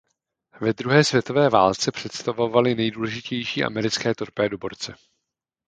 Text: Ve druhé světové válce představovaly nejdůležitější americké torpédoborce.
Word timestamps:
Ve 0.61 0.73
druhé 0.73 1.03
světové 1.03 1.49
válce 1.49 1.91
představovaly 1.91 2.75
nejdůležitější 2.75 3.63
americké 3.63 4.15
torpédoborce. 4.15 4.95